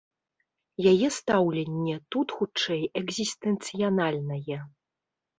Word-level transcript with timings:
Яе 0.91 1.07
стаўленне 1.17 1.97
тут 2.15 2.27
хутчэй 2.39 2.81
экзістэнцыяльнае. 3.01 4.57